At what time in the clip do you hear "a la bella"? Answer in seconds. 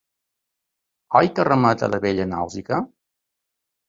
1.87-2.25